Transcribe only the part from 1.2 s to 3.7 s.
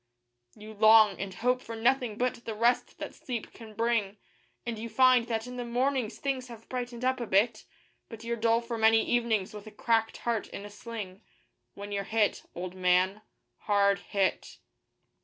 and hope for nothing but the rest that sleep